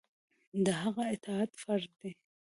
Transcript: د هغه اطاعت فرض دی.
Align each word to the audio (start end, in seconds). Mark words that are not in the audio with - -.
د 0.65 0.67
هغه 0.81 1.03
اطاعت 1.15 1.51
فرض 1.63 1.89
دی. 2.01 2.11